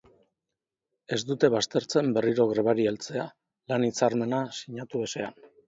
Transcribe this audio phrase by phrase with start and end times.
[1.17, 3.29] Ez dute baztertzen berriro grebari heltzea,
[3.75, 5.41] lan-hitzarmena sinatu ezean.